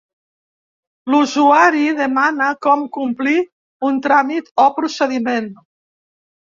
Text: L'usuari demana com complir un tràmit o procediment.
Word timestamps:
L'usuari 1.13 1.83
demana 2.01 2.49
com 2.69 2.87
complir 2.99 3.39
un 3.93 4.03
tràmit 4.09 4.53
o 4.69 4.71
procediment. 4.83 5.57